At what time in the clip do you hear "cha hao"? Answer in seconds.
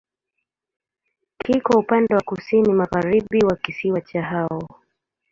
4.01-4.67